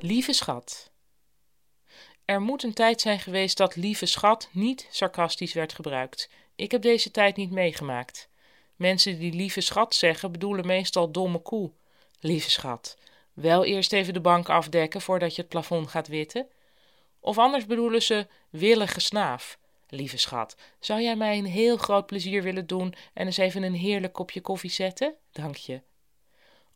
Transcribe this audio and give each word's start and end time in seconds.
Lieve 0.00 0.32
schat. 0.32 0.90
Er 2.24 2.40
moet 2.40 2.62
een 2.62 2.74
tijd 2.74 3.00
zijn 3.00 3.20
geweest 3.20 3.56
dat 3.56 3.76
lieve 3.76 4.06
schat 4.06 4.48
niet 4.52 4.86
sarcastisch 4.90 5.52
werd 5.52 5.72
gebruikt. 5.72 6.30
Ik 6.56 6.70
heb 6.70 6.82
deze 6.82 7.10
tijd 7.10 7.36
niet 7.36 7.50
meegemaakt. 7.50 8.28
Mensen 8.76 9.18
die 9.18 9.32
lieve 9.32 9.60
schat 9.60 9.94
zeggen 9.94 10.32
bedoelen 10.32 10.66
meestal 10.66 11.10
domme 11.10 11.38
koe. 11.38 11.72
Lieve 12.20 12.50
schat, 12.50 12.96
wel 13.32 13.64
eerst 13.64 13.92
even 13.92 14.12
de 14.12 14.20
bank 14.20 14.48
afdekken 14.48 15.00
voordat 15.00 15.34
je 15.34 15.40
het 15.40 15.50
plafond 15.50 15.88
gaat 15.88 16.08
witten. 16.08 16.48
Of 17.20 17.38
anders 17.38 17.66
bedoelen 17.66 18.02
ze 18.02 18.26
willige 18.50 19.00
snaaf. 19.00 19.58
Lieve 19.88 20.16
schat, 20.16 20.56
zou 20.80 21.00
jij 21.00 21.16
mij 21.16 21.38
een 21.38 21.46
heel 21.46 21.76
groot 21.76 22.06
plezier 22.06 22.42
willen 22.42 22.66
doen 22.66 22.94
en 23.14 23.26
eens 23.26 23.36
even 23.36 23.62
een 23.62 23.74
heerlijk 23.74 24.12
kopje 24.12 24.40
koffie 24.40 24.70
zetten? 24.70 25.14
Dank 25.32 25.56
je. 25.56 25.80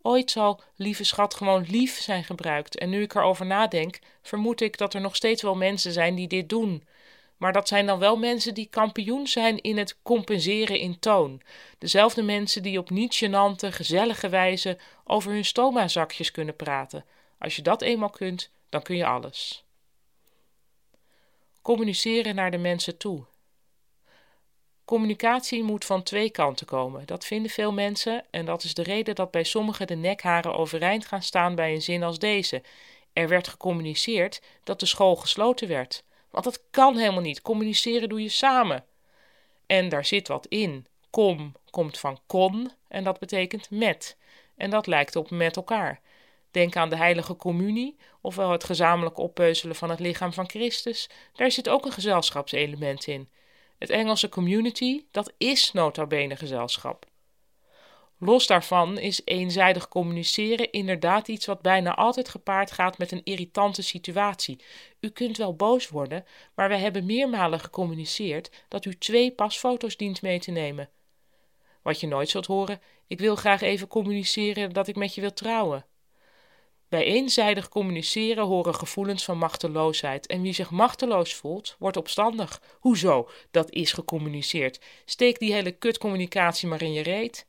Ooit 0.03 0.31
zal 0.31 0.61
lieve 0.77 1.05
schat 1.05 1.35
gewoon 1.35 1.65
lief 1.69 1.99
zijn 1.99 2.25
gebruikt 2.25 2.79
en 2.79 2.91
nu 2.91 3.03
ik 3.03 3.15
erover 3.15 3.47
nadenk, 3.47 3.99
vermoed 4.23 4.61
ik 4.61 4.79
dat 4.79 4.95
er 4.95 5.01
nog 5.01 5.17
steeds 5.17 5.43
wel 5.43 5.55
mensen 5.55 5.93
zijn 5.93 6.15
die 6.15 6.29
dit 6.29 6.49
doen. 6.49 6.87
Maar 7.37 7.53
dat 7.53 7.69
zijn 7.69 7.87
dan 7.87 7.99
wel 7.99 8.17
mensen 8.17 8.55
die 8.55 8.67
kampioen 8.71 9.27
zijn 9.27 9.61
in 9.61 9.79
het 9.79 9.99
compenseren 10.03 10.79
in 10.79 10.99
toon. 10.99 11.43
Dezelfde 11.79 12.23
mensen 12.23 12.63
die 12.63 12.79
op 12.79 12.91
niet 12.91 13.25
gênante, 13.25 13.69
gezellige 13.69 14.29
wijze 14.29 14.79
over 15.05 15.33
hun 15.33 15.45
stoma-zakjes 15.45 16.31
kunnen 16.31 16.57
praten. 16.57 17.05
Als 17.39 17.57
je 17.57 17.63
dat 17.63 17.83
eenmaal 17.83 18.11
kunt, 18.11 18.51
dan 18.69 18.83
kun 18.83 18.97
je 18.97 19.07
alles. 19.07 19.65
Communiceren 21.63 22.35
naar 22.35 22.51
de 22.51 22.59
mensen 22.59 22.97
toe. 22.97 23.25
Communicatie 24.85 25.63
moet 25.63 25.85
van 25.85 26.03
twee 26.03 26.31
kanten 26.31 26.67
komen. 26.67 27.07
Dat 27.07 27.25
vinden 27.25 27.51
veel 27.51 27.73
mensen 27.73 28.25
en 28.31 28.45
dat 28.45 28.65
is 28.65 28.75
de 28.75 28.83
reden 28.83 29.15
dat 29.15 29.31
bij 29.31 29.45
sommigen 29.45 29.87
de 29.87 29.95
nekharen 29.95 30.55
overeind 30.55 31.07
gaan 31.07 31.23
staan 31.23 31.55
bij 31.55 31.75
een 31.75 31.83
zin 31.83 32.03
als 32.03 32.19
deze. 32.19 32.63
Er 33.13 33.29
werd 33.29 33.49
gecommuniceerd 33.49 34.43
dat 34.65 34.81
de 34.81 34.87
school 34.87 35.17
gesloten 35.17 35.69
werd. 35.69 36.05
Want 36.31 36.45
dat 36.45 36.63
kan 36.71 36.97
helemaal 36.97 37.21
niet. 37.21 37.43
Communiceren 37.43 38.09
doe 38.09 38.23
je 38.23 38.29
samen. 38.29 38.85
En 39.67 39.89
daar 39.89 40.05
zit 40.05 40.29
wat 40.29 40.47
in. 40.47 40.87
Kom 41.11 41.55
komt 41.73 41.99
van 41.99 42.19
kon 42.27 42.71
en 42.89 43.05
dat 43.05 43.19
betekent 43.19 43.71
met. 43.71 44.17
En 44.57 44.71
dat 44.71 44.87
lijkt 44.87 45.17
op 45.17 45.31
met 45.31 45.57
elkaar. 45.57 46.01
Denk 46.53 46.77
aan 46.77 46.89
de 46.89 46.97
heilige 46.97 47.37
communie, 47.37 47.97
ofwel 48.21 48.51
het 48.51 48.65
gezamenlijk 48.65 49.19
oppeuzelen 49.19 49.77
van 49.77 49.91
het 49.91 50.01
lichaam 50.01 50.33
van 50.33 50.49
Christus. 50.49 51.09
Daar 51.33 51.51
zit 51.51 51.69
ook 51.69 51.85
een 51.85 51.93
gezelschapselement 51.93 53.07
in. 53.07 53.29
Het 53.79 53.91
Engelse 53.91 54.29
community, 54.29 55.05
dat 55.11 55.33
is 55.39 55.73
nota 55.73 56.07
bene 56.07 56.37
gezelschap. 56.37 57.07
Los 58.19 58.47
daarvan 58.47 58.99
is 58.99 59.21
eenzijdig 59.25 59.89
communiceren 59.89 60.73
inderdaad 60.73 61.29
iets 61.29 61.47
wat 61.47 61.63
bijna 61.63 61.95
altijd 61.95 62.29
gepaard 62.29 62.71
gaat 62.71 62.99
met 62.99 63.13
een 63.13 63.21
irritante 63.25 63.83
situatie. 63.83 64.65
U 65.01 65.09
kunt 65.09 65.37
wel 65.37 65.57
boos 65.57 65.89
worden, 65.89 66.25
maar 66.55 66.69
wij 66.69 66.79
hebben 66.79 67.07
meermalen 67.07 67.61
gecommuniceerd 67.61 68.65
dat 68.69 68.85
u 68.85 68.99
twee 68.99 69.33
pasfoto's 69.33 69.97
dient 69.97 70.23
mee 70.23 70.41
te 70.41 70.51
nemen. 70.51 70.91
Wat 71.83 72.01
je 72.01 72.07
nooit 72.07 72.29
zult 72.29 72.47
horen, 72.47 72.81
ik 73.07 73.19
wil 73.19 73.37
graag 73.37 73.61
even 73.61 73.89
communiceren 73.89 74.73
dat 74.73 74.89
ik 74.89 74.97
met 74.97 75.15
je 75.15 75.21
wil 75.21 75.33
trouwen. 75.33 75.85
Bij 76.93 77.05
eenzijdig 77.05 77.69
communiceren 77.69 78.45
horen 78.45 78.75
gevoelens 78.75 79.25
van 79.25 79.39
machteloosheid. 79.39 80.27
En 80.27 80.43
wie 80.43 80.53
zich 80.53 80.71
machteloos 80.71 81.35
voelt, 81.35 81.77
wordt 81.79 81.97
opstandig. 81.97 82.63
Hoezo? 82.81 83.29
Dat 83.51 83.71
is 83.71 83.93
gecommuniceerd. 83.93 84.81
Steek 85.05 85.39
die 85.39 85.53
hele 85.53 85.71
kutcommunicatie 85.71 86.69
maar 86.69 86.83
in 86.83 86.93
je 86.93 87.03
reet. 87.03 87.47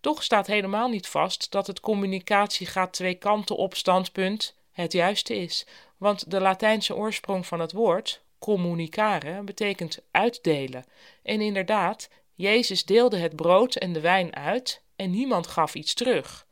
Toch 0.00 0.22
staat 0.22 0.46
helemaal 0.46 0.88
niet 0.88 1.06
vast 1.06 1.50
dat 1.50 1.66
het 1.66 1.80
communicatie 1.80 2.66
gaat 2.66 2.92
twee 2.92 3.14
kanten 3.14 3.56
op 3.56 3.74
standpunt 3.74 4.56
het 4.72 4.92
juiste 4.92 5.36
is. 5.36 5.66
Want 5.96 6.30
de 6.30 6.40
Latijnse 6.40 6.96
oorsprong 6.96 7.46
van 7.46 7.60
het 7.60 7.72
woord, 7.72 8.22
communicare, 8.38 9.42
betekent 9.42 9.98
uitdelen. 10.10 10.84
En 11.22 11.40
inderdaad, 11.40 12.08
Jezus 12.34 12.84
deelde 12.84 13.18
het 13.18 13.36
brood 13.36 13.76
en 13.76 13.92
de 13.92 14.00
wijn 14.00 14.36
uit 14.36 14.82
en 14.96 15.10
niemand 15.10 15.46
gaf 15.46 15.74
iets 15.74 15.94
terug. 15.94 16.46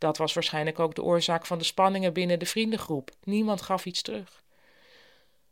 Dat 0.00 0.16
was 0.16 0.32
waarschijnlijk 0.32 0.78
ook 0.78 0.94
de 0.94 1.02
oorzaak 1.02 1.46
van 1.46 1.58
de 1.58 1.64
spanningen 1.64 2.12
binnen 2.12 2.38
de 2.38 2.46
vriendengroep. 2.46 3.10
Niemand 3.24 3.62
gaf 3.62 3.84
iets 3.84 4.02
terug. 4.02 4.42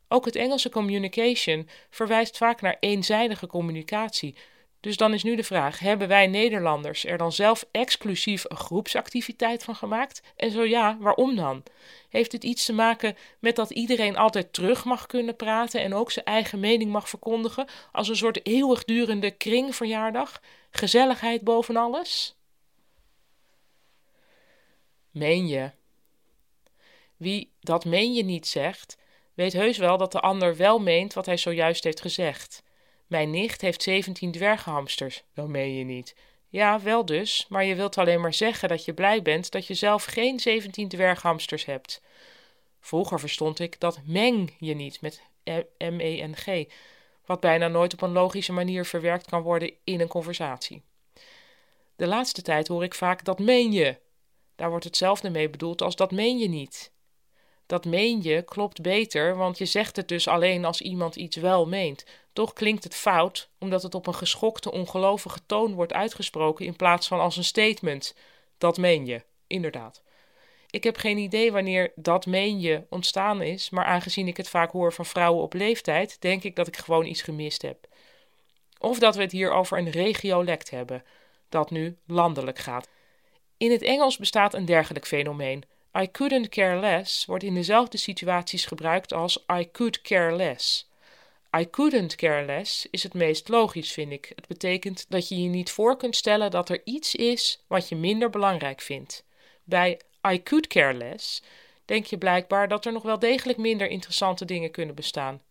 Ook 0.09 0.25
het 0.25 0.37
Engelse 0.37 0.71
communication 0.71 1.69
verwijst 1.91 2.37
vaak 2.37 2.61
naar 2.61 2.77
eenzijdige 2.81 3.47
communicatie. 3.47 4.35
Dus 4.81 4.97
dan 4.97 5.15
is 5.15 5.23
nu 5.23 5.37
de 5.37 5.45
vraag: 5.45 5.79
hebben 5.79 6.09
wij 6.09 6.27
Nederlanders 6.27 7.05
er 7.05 7.19
dan 7.19 7.33
zelf 7.33 7.65
exclusief 7.71 8.45
een 8.49 8.57
groepsactiviteit 8.57 9.65
van 9.65 9.75
gemaakt? 9.75 10.23
En 10.37 10.51
zo 10.51 10.65
ja, 10.65 10.97
waarom 11.01 11.37
dan? 11.37 11.63
Heeft 12.09 12.33
het 12.33 12.45
iets 12.45 12.65
te 12.65 12.73
maken 12.73 13.17
met 13.39 13.57
dat 13.57 13.71
iedereen 13.71 14.17
altijd 14.17 14.53
terug 14.53 14.85
mag 14.85 15.07
kunnen 15.07 15.37
praten 15.37 15.81
en 15.81 15.95
ook 15.95 16.11
zijn 16.11 16.25
eigen 16.25 16.61
mening 16.61 16.91
mag 16.91 17.09
verkondigen 17.09 17.69
als 17.93 18.09
een 18.09 18.17
soort 18.17 18.47
eeuwigdurende 18.47 19.31
kringverjaardag? 19.31 20.41
Gezelligheid 20.71 21.43
boven 21.43 21.77
alles? 21.77 22.38
Meen 25.19 25.47
je? 25.47 25.71
Wie 27.17 27.53
dat 27.61 27.85
meen 27.85 28.15
je 28.15 28.25
niet 28.25 28.47
zegt, 28.47 28.97
weet 29.35 29.53
heus 29.53 29.79
wel 29.79 29.97
dat 29.97 30.13
de 30.13 30.21
ander 30.21 30.57
wel 30.57 30.79
meent 30.79 31.15
wat 31.15 31.27
hij 31.27 31.37
zojuist 31.37 31.85
heeft 31.85 32.01
gezegd. 32.01 32.63
Mijn 33.07 33.31
nicht 33.31 33.61
heeft 33.61 33.83
zeventien 33.83 34.33
dwerghamsters. 34.33 35.23
Dat 35.35 35.49
meen 35.49 35.75
je 35.75 35.85
niet. 35.85 36.15
Ja, 36.49 36.81
wel 36.81 37.05
dus, 37.05 37.47
maar 37.49 37.65
je 37.65 37.75
wilt 37.75 37.99
alleen 37.99 38.21
maar 38.21 38.35
zeggen 38.35 38.69
dat 38.69 38.85
je 38.85 38.95
blij 38.95 39.23
bent 39.23 39.51
dat 39.51 39.67
je 39.67 39.75
zelf 39.75 40.05
geen 40.05 40.41
zeventien 40.41 40.89
dwerghamsters 40.89 41.65
hebt. 41.65 42.03
Vroeger 42.81 43.21
verstond 43.21 43.59
ik 43.59 43.81
dat 43.81 44.01
meng 44.05 44.55
je 44.59 44.75
niet 44.75 45.01
met 45.01 45.23
M-E-N-G, 45.79 46.65
wat 47.27 47.41
bijna 47.41 47.69
nooit 47.69 47.93
op 47.93 48.03
een 48.03 48.13
logische 48.13 48.53
manier 48.53 48.85
verwerkt 48.85 49.27
kan 49.27 49.43
worden 49.43 49.73
in 49.85 50.01
een 50.01 50.09
conversatie. 50.09 50.83
De 51.97 52.07
laatste 52.07 52.43
tijd 52.43 52.69
hoor 52.69 52.85
ik 52.85 52.95
vaak 52.95 53.25
dat 53.25 53.39
meen 53.39 53.73
je 53.73 53.97
daar 54.59 54.71
wordt 54.71 54.85
hetzelfde 54.85 55.31
mee 55.31 55.51
bedoeld 55.51 55.83
als 55.83 55.97
dat 55.97 56.11
meen 56.11 56.39
je 56.39 56.49
niet. 56.49 56.93
Dat 57.67 57.85
meen 57.85 58.23
je 58.23 58.43
klopt 58.43 58.81
beter, 58.83 59.37
want 59.37 59.59
je 59.59 59.65
zegt 59.65 59.97
het 59.97 60.09
dus 60.09 60.29
alleen 60.29 60.65
als 60.65 60.81
iemand 60.81 61.17
iets 61.17 61.37
wel 61.37 61.67
meent. 61.67 62.05
Toch 62.33 62.53
klinkt 62.53 62.85
het 62.85 62.95
fout, 62.95 63.51
omdat 63.59 63.83
het 63.83 63.95
op 63.95 64.07
een 64.07 64.15
geschokte, 64.15 64.73
ongelovige 64.73 65.39
toon 65.47 65.75
wordt 65.75 65.93
uitgesproken 65.93 66.67
in 66.67 66.77
plaats 66.77 67.09
van 67.09 67.21
als 67.21 67.37
een 67.37 67.45
statement. 67.45 68.15
Dat 68.59 68.79
meen 68.79 69.07
je, 69.07 69.25
inderdaad. 69.47 70.03
Ik 70.71 70.85
heb 70.85 70.97
geen 70.97 71.19
idee 71.19 71.53
wanneer 71.53 71.93
dat 71.95 72.27
meen 72.27 72.61
je 72.61 72.87
ontstaan 72.91 73.43
is, 73.43 73.71
maar 73.71 73.85
aangezien 73.85 74.29
ik 74.29 74.37
het 74.37 74.49
vaak 74.49 74.71
hoor 74.71 74.93
van 74.93 75.07
vrouwen 75.07 75.43
op 75.43 75.53
leeftijd, 75.53 76.21
denk 76.21 76.43
ik 76.43 76.57
dat 76.57 76.67
ik 76.67 76.77
gewoon 76.77 77.07
iets 77.07 77.23
gemist 77.23 77.63
heb. 77.63 77.87
Of 78.79 78.99
dat 78.99 79.17
we 79.17 79.23
het 79.23 79.33
hier 79.33 79.53
over 79.53 79.79
een 79.79 79.91
regiolect 79.91 80.71
hebben, 80.71 81.05
dat 81.49 81.71
nu 81.71 81.97
landelijk 82.07 82.59
gaat. 82.59 82.89
In 83.59 83.71
het 83.71 83.83
Engels 83.83 84.17
bestaat 84.17 84.55
een 84.55 84.65
dergelijk 84.65 85.07
fenomeen. 85.07 85.65
I 85.99 86.11
couldn't 86.11 86.49
care 86.49 86.81
less 86.81 87.25
wordt 87.25 87.45
in 87.45 87.55
dezelfde 87.55 87.99
situaties 87.99 88.65
gebruikt 88.67 89.13
als 89.13 89.45
I 89.53 89.71
could 89.71 90.01
care 90.01 90.37
less. 90.37 90.91
I 91.57 91.71
couldn't 91.71 92.15
care 92.17 92.45
less 92.45 92.87
is 92.91 93.03
het 93.03 93.15
meest 93.15 93.49
logisch, 93.49 93.93
vind 93.93 94.13
ik. 94.13 94.33
Het 94.35 94.47
betekent 94.47 95.07
dat 95.09 95.29
je 95.29 95.43
je 95.43 95.49
niet 95.49 95.71
voor 95.71 95.97
kunt 95.97 96.17
stellen 96.17 96.51
dat 96.51 96.69
er 96.69 96.81
iets 96.85 97.15
is 97.15 97.65
wat 97.67 97.89
je 97.89 97.97
minder 97.97 98.31
belangrijk 98.31 98.81
vindt. 98.81 99.25
Bij 99.65 100.01
I 100.33 100.43
could 100.43 100.67
care 100.67 100.95
less 100.95 101.43
denk 101.85 102.07
je 102.07 102.19
blijkbaar 102.19 102.69
dat 102.69 102.85
er 102.85 102.93
nog 102.93 103.03
wel 103.03 103.19
degelijk 103.19 103.59
minder 103.59 103.89
interessante 103.89 104.45
dingen 104.45 104.71
kunnen 104.71 104.95
bestaan. 104.95 105.43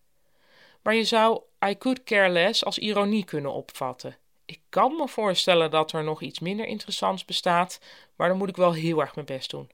Maar 0.81 0.95
je 0.95 1.03
zou 1.03 1.41
I 1.65 1.77
could 1.77 2.03
care 2.03 2.29
less 2.29 2.65
als 2.65 2.77
ironie 2.77 3.25
kunnen 3.25 3.53
opvatten. 3.53 4.17
Ik 4.47 4.59
kan 4.69 4.95
me 4.95 5.07
voorstellen 5.07 5.71
dat 5.71 5.91
er 5.91 6.03
nog 6.03 6.21
iets 6.21 6.39
minder 6.39 6.65
interessants 6.65 7.25
bestaat, 7.25 7.79
maar 8.15 8.27
dan 8.27 8.37
moet 8.37 8.49
ik 8.49 8.55
wel 8.55 8.73
heel 8.73 8.99
erg 8.99 9.15
mijn 9.15 9.27
best 9.27 9.49
doen. 9.49 9.69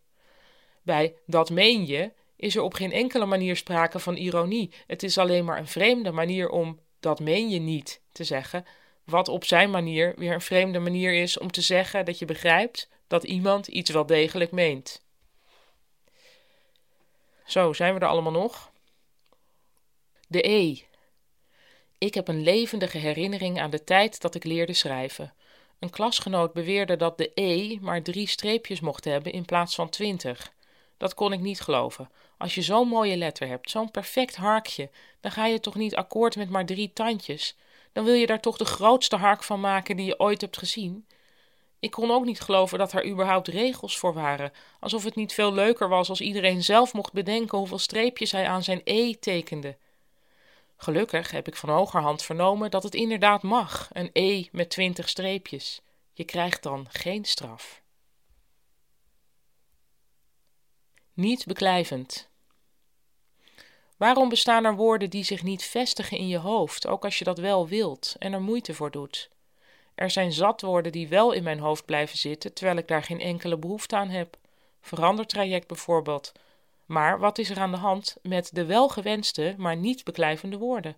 Bij 0.81 1.15
dat 1.25 1.49
meen 1.49 1.85
je 1.85 2.11
is 2.35 2.55
er 2.55 2.61
op 2.61 2.73
geen 2.73 2.91
enkele 2.91 3.25
manier 3.25 3.55
sprake 3.55 3.99
van 3.99 4.15
ironie. 4.15 4.73
Het 4.87 5.03
is 5.03 5.17
alleen 5.17 5.45
maar 5.45 5.57
een 5.57 5.67
vreemde 5.67 6.11
manier 6.11 6.49
om 6.49 6.79
dat 6.99 7.19
meen 7.19 7.49
je 7.49 7.59
niet 7.59 8.01
te 8.11 8.23
zeggen, 8.23 8.65
wat 9.03 9.27
op 9.27 9.45
zijn 9.45 9.69
manier 9.69 10.13
weer 10.17 10.33
een 10.33 10.41
vreemde 10.41 10.79
manier 10.79 11.13
is 11.13 11.37
om 11.37 11.51
te 11.51 11.61
zeggen 11.61 12.05
dat 12.05 12.19
je 12.19 12.25
begrijpt 12.25 12.89
dat 13.07 13.23
iemand 13.23 13.67
iets 13.67 13.91
wel 13.91 14.05
degelijk 14.05 14.51
meent. 14.51 15.01
Zo, 17.45 17.73
zijn 17.73 17.93
we 17.93 17.99
er 17.99 18.07
allemaal 18.07 18.31
nog? 18.31 18.71
De 20.27 20.49
E. 20.49 20.77
Ik 22.03 22.13
heb 22.13 22.27
een 22.27 22.43
levendige 22.43 22.97
herinnering 22.97 23.59
aan 23.59 23.69
de 23.69 23.83
tijd 23.83 24.21
dat 24.21 24.35
ik 24.35 24.43
leerde 24.43 24.73
schrijven. 24.73 25.33
Een 25.79 25.89
klasgenoot 25.89 26.53
beweerde 26.53 26.95
dat 26.95 27.17
de 27.17 27.31
E 27.33 27.77
maar 27.81 28.01
drie 28.01 28.27
streepjes 28.27 28.79
mocht 28.79 29.05
hebben 29.05 29.31
in 29.31 29.45
plaats 29.45 29.75
van 29.75 29.89
twintig. 29.89 30.53
Dat 30.97 31.13
kon 31.13 31.33
ik 31.33 31.39
niet 31.39 31.61
geloven. 31.61 32.09
Als 32.37 32.55
je 32.55 32.61
zo'n 32.61 32.87
mooie 32.87 33.17
letter 33.17 33.47
hebt, 33.47 33.69
zo'n 33.69 33.91
perfect 33.91 34.35
harkje, 34.35 34.89
dan 35.19 35.31
ga 35.31 35.45
je 35.45 35.59
toch 35.59 35.75
niet 35.75 35.95
akkoord 35.95 36.35
met 36.35 36.49
maar 36.49 36.65
drie 36.65 36.91
tandjes? 36.93 37.55
dan 37.93 38.03
wil 38.03 38.13
je 38.13 38.27
daar 38.27 38.41
toch 38.41 38.57
de 38.57 38.65
grootste 38.65 39.15
hark 39.15 39.43
van 39.43 39.59
maken 39.59 39.97
die 39.97 40.05
je 40.05 40.19
ooit 40.19 40.41
hebt 40.41 40.57
gezien. 40.57 41.07
Ik 41.79 41.91
kon 41.91 42.11
ook 42.11 42.25
niet 42.25 42.41
geloven 42.41 42.77
dat 42.77 42.93
er 42.93 43.07
überhaupt 43.07 43.47
regels 43.47 43.97
voor 43.97 44.13
waren, 44.13 44.51
alsof 44.79 45.03
het 45.03 45.15
niet 45.15 45.33
veel 45.33 45.53
leuker 45.53 45.89
was 45.89 46.09
als 46.09 46.21
iedereen 46.21 46.63
zelf 46.63 46.93
mocht 46.93 47.13
bedenken 47.13 47.57
hoeveel 47.57 47.77
streepjes 47.77 48.31
hij 48.31 48.47
aan 48.47 48.63
zijn 48.63 48.81
E 48.83 49.13
tekende. 49.13 49.77
Gelukkig 50.83 51.31
heb 51.31 51.47
ik 51.47 51.55
van 51.55 51.69
hogerhand 51.69 52.23
vernomen 52.23 52.71
dat 52.71 52.83
het 52.83 52.95
inderdaad 52.95 53.43
mag, 53.43 53.89
een 53.91 54.09
E 54.13 54.45
met 54.51 54.69
twintig 54.69 55.09
streepjes. 55.09 55.81
Je 56.13 56.23
krijgt 56.23 56.63
dan 56.63 56.87
geen 56.89 57.25
straf. 57.25 57.81
Niet 61.13 61.45
beklijvend. 61.45 62.29
Waarom 63.97 64.29
bestaan 64.29 64.65
er 64.65 64.75
woorden 64.75 65.09
die 65.09 65.23
zich 65.23 65.43
niet 65.43 65.63
vestigen 65.63 66.17
in 66.17 66.27
je 66.27 66.37
hoofd, 66.37 66.87
ook 66.87 67.03
als 67.03 67.17
je 67.17 67.23
dat 67.23 67.37
wel 67.37 67.67
wilt 67.67 68.15
en 68.19 68.33
er 68.33 68.41
moeite 68.41 68.73
voor 68.73 68.91
doet? 68.91 69.29
Er 69.95 70.09
zijn 70.09 70.31
zat 70.31 70.61
woorden 70.61 70.91
die 70.91 71.07
wel 71.07 71.31
in 71.31 71.43
mijn 71.43 71.59
hoofd 71.59 71.85
blijven 71.85 72.17
zitten, 72.17 72.53
terwijl 72.53 72.77
ik 72.77 72.87
daar 72.87 73.03
geen 73.03 73.21
enkele 73.21 73.57
behoefte 73.57 73.95
aan 73.95 74.09
heb. 74.09 74.37
Verandertraject 74.81 75.67
bijvoorbeeld. 75.67 76.31
Maar 76.85 77.19
wat 77.19 77.37
is 77.37 77.49
er 77.49 77.59
aan 77.59 77.71
de 77.71 77.77
hand 77.77 78.17
met 78.21 78.49
de 78.53 78.65
welgewenste, 78.65 79.55
maar 79.57 79.75
niet 79.75 80.03
beklijvende 80.03 80.57
woorden? 80.57 80.97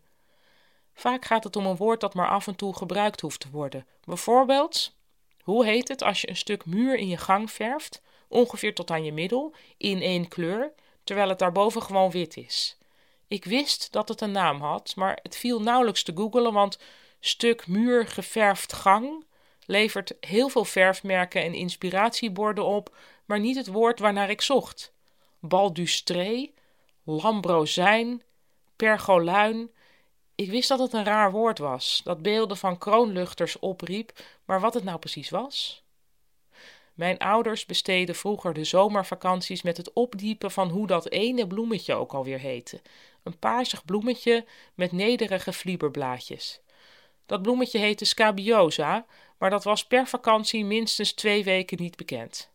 Vaak 0.94 1.26
gaat 1.26 1.44
het 1.44 1.56
om 1.56 1.66
een 1.66 1.76
woord 1.76 2.02
dat 2.02 2.14
maar 2.14 2.30
af 2.30 2.48
en 2.48 2.56
toe 2.56 2.76
gebruikt 2.76 3.22
hoeft 3.22 3.40
te 3.40 3.50
worden. 3.50 3.88
Bijvoorbeeld, 4.04 4.96
hoe 5.42 5.66
heet 5.66 5.88
het 5.88 6.02
als 6.02 6.22
je 6.22 6.30
een 6.30 6.36
stuk 6.36 6.66
muur 6.66 6.96
in 6.96 7.08
je 7.08 7.18
gang 7.18 7.52
verft, 7.52 8.02
ongeveer 8.28 8.74
tot 8.74 8.92
aan 8.92 9.04
je 9.04 9.12
middel, 9.12 9.56
in 9.78 10.02
één 10.02 10.28
kleur, 10.28 10.74
terwijl 11.04 11.30
het 11.30 11.40
daarboven 11.40 11.82
gewoon 11.82 12.12
wit 12.12 12.38
is? 12.38 12.78
Ik 13.28 13.46
wist 13.46 13.92
dat 13.92 14.08
het 14.08 14.22
een 14.22 14.32
naam 14.32 14.62
had, 14.62 14.94
maar 14.96 15.20
het 15.24 15.38
viel 15.38 15.62
nauwelijks 15.62 16.04
te 16.04 16.12
googelen, 16.16 16.54
want 16.54 16.80
stuk 17.20 17.68
muur 17.68 18.08
geverfd 18.08 18.74
gang 18.74 19.26
levert 19.66 20.14
heel 20.20 20.50
veel 20.50 20.66
verfmerken 20.66 21.42
en 21.42 21.54
inspiratieborden 21.54 22.66
op, 22.66 22.98
maar 23.26 23.40
niet 23.40 23.56
het 23.56 23.68
woord 23.68 24.00
waarnaar 24.00 24.30
ik 24.30 24.42
zocht. 24.42 24.94
Baldustree, 25.48 26.54
Lambrozijn, 27.04 28.22
Pergoluin. 28.76 29.72
Ik 30.36 30.50
wist 30.50 30.70
dat 30.70 30.80
het 30.80 30.94
een 30.94 31.04
raar 31.04 31.32
woord 31.32 31.58
was, 31.58 32.02
dat 32.04 32.22
beelden 32.22 32.58
van 32.58 32.78
kroonluchters 32.78 33.60
opriep, 33.60 34.20
maar 34.46 34.60
wat 34.60 34.74
het 34.74 34.84
nou 34.84 35.00
precies 35.00 35.30
was? 35.30 35.84
Mijn 36.94 37.18
ouders 37.18 37.66
besteden 37.66 38.16
vroeger 38.16 38.54
de 38.54 38.64
zomervakanties 38.64 39.62
met 39.62 39.78
het 39.78 39.94
opdiepen 39.94 40.52
van 40.52 40.70
hoe 40.70 40.88
dat 40.88 41.10
ene 41.10 41.48
bloemetje 41.48 41.94
ook 41.94 42.14
alweer 42.14 42.40
heette. 42.40 42.82
Een 43.24 43.40
paarsig 43.40 43.86
bloemetje 43.86 44.46
met 44.74 44.92
nederige 44.92 45.54
vlieberblaadjes. 45.54 46.60
Dat 47.26 47.42
bloemetje 47.42 47.80
heette 47.80 48.06
scabiosa, 48.06 49.06
maar 49.38 49.50
dat 49.50 49.64
was 49.64 49.86
per 49.86 50.08
vakantie 50.08 50.66
minstens 50.66 51.14
twee 51.14 51.44
weken 51.44 51.82
niet 51.82 51.96
bekend. 51.96 52.54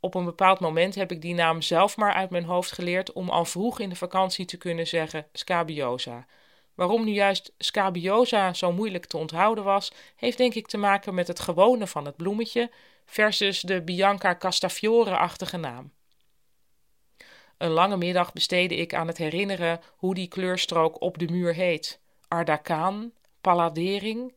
Op 0.00 0.14
een 0.14 0.24
bepaald 0.24 0.60
moment 0.60 0.94
heb 0.94 1.12
ik 1.12 1.20
die 1.20 1.34
naam 1.34 1.62
zelf 1.62 1.96
maar 1.96 2.12
uit 2.12 2.30
mijn 2.30 2.44
hoofd 2.44 2.72
geleerd 2.72 3.12
om 3.12 3.28
al 3.28 3.44
vroeg 3.44 3.80
in 3.80 3.88
de 3.88 3.96
vakantie 3.96 4.44
te 4.44 4.56
kunnen 4.56 4.86
zeggen 4.86 5.26
scabiosa. 5.32 6.26
Waarom 6.74 7.04
nu 7.04 7.12
juist 7.12 7.52
scabiosa 7.58 8.52
zo 8.52 8.72
moeilijk 8.72 9.06
te 9.06 9.16
onthouden 9.16 9.64
was, 9.64 9.92
heeft 10.16 10.38
denk 10.38 10.54
ik 10.54 10.66
te 10.66 10.76
maken 10.76 11.14
met 11.14 11.28
het 11.28 11.40
gewone 11.40 11.86
van 11.86 12.04
het 12.04 12.16
bloemetje 12.16 12.70
versus 13.06 13.60
de 13.60 13.82
Bianca 13.82 14.36
Castafiore-achtige 14.36 15.56
naam. 15.56 15.92
Een 17.56 17.70
lange 17.70 17.96
middag 17.96 18.32
besteedde 18.32 18.76
ik 18.76 18.94
aan 18.94 19.06
het 19.06 19.18
herinneren 19.18 19.80
hoe 19.96 20.14
die 20.14 20.28
kleurstrook 20.28 21.00
op 21.00 21.18
de 21.18 21.28
muur 21.28 21.54
heet. 21.54 22.00
Ardacaan, 22.28 23.12
palladering. 23.40 24.32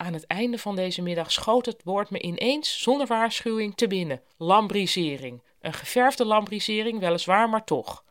Aan 0.00 0.12
het 0.12 0.26
einde 0.26 0.58
van 0.58 0.76
deze 0.76 1.02
middag 1.02 1.32
schoot 1.32 1.66
het 1.66 1.82
woord 1.84 2.10
me 2.10 2.20
ineens, 2.20 2.82
zonder 2.82 3.06
waarschuwing, 3.06 3.74
te 3.74 3.86
binnen. 3.86 4.22
Lambrisering. 4.36 5.42
Een 5.60 5.72
geverfde 5.72 6.24
lambrisering, 6.24 7.00
weliswaar, 7.00 7.48
maar 7.48 7.64
toch. 7.64 8.04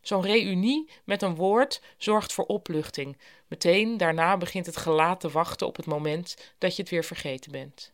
Zo'n 0.00 0.22
reunie 0.22 0.90
met 1.04 1.22
een 1.22 1.34
woord 1.34 1.82
zorgt 1.96 2.32
voor 2.32 2.44
opluchting. 2.44 3.18
Meteen 3.46 3.96
daarna 3.96 4.36
begint 4.36 4.66
het 4.66 4.76
gelaat 4.76 5.20
te 5.20 5.30
wachten 5.30 5.66
op 5.66 5.76
het 5.76 5.86
moment 5.86 6.54
dat 6.58 6.76
je 6.76 6.82
het 6.82 6.90
weer 6.90 7.04
vergeten 7.04 7.52
bent. 7.52 7.92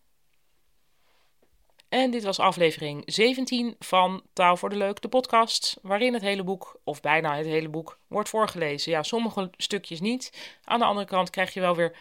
En 1.88 2.11
dit 2.11 2.23
was 2.23 2.38
aflevering 2.38 3.03
17 3.06 3.76
van 3.79 4.23
Taal 4.32 4.56
voor 4.56 4.70
de 4.70 4.76
Leuk, 4.76 5.03
de 5.03 5.08
podcast, 5.08 5.76
waarin 5.82 6.12
het 6.12 6.23
hele 6.23 6.44
boek, 6.44 6.81
of 6.85 7.00
bijna 7.00 7.37
het 7.37 7.46
hele 7.46 7.69
boek, 7.69 7.99
wordt 8.06 8.29
voorgelezen. 8.29 8.93
Ja, 8.93 9.03
sommige 9.03 9.50
stukjes 9.56 10.00
niet. 10.00 10.56
Aan 10.64 10.79
de 10.79 10.85
andere 10.85 11.06
kant 11.06 11.31
krijg 11.31 11.55
je 11.55 11.61
wel 11.61 11.76
weer 11.76 11.96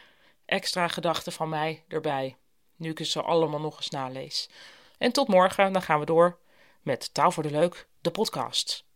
extra 0.50 0.88
gedachten 0.88 1.31
van 1.31 1.50
mij 1.50 1.84
erbij, 1.88 2.38
nu 2.75 2.90
ik 2.90 3.06
zo 3.06 3.19
allemaal 3.19 3.60
nog 3.60 3.78
eens 3.78 3.90
nalees. 3.90 4.50
En 4.98 5.12
tot 5.12 5.28
morgen, 5.28 5.74
dan 5.74 5.81
gaan 5.81 6.00
we 6.00 6.06
door 6.06 6.40
met 6.81 7.13
Taal 7.13 7.31
voor 7.31 7.44
de 7.44 7.51
Leuk, 7.51 7.88
de 8.01 8.12
podcast. 8.12 8.88